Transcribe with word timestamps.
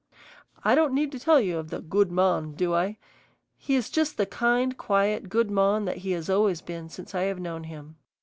I 0.65 0.73
don't 0.73 0.95
need 0.95 1.11
to 1.11 1.19
tell 1.19 1.39
you 1.39 1.59
of 1.59 1.69
the 1.69 1.79
"good 1.79 2.11
mon," 2.11 2.53
do 2.53 2.73
I? 2.73 2.97
He 3.55 3.75
is 3.75 3.91
just 3.91 4.17
the 4.17 4.25
kind, 4.25 4.75
quiet 4.75 5.29
good 5.29 5.51
mon 5.51 5.85
that 5.85 5.97
he 5.97 6.13
has 6.13 6.27
always 6.27 6.59
been 6.59 6.89
since 6.89 7.13
I 7.13 7.21
have 7.25 7.37
known 7.39 7.65
him. 7.65 7.97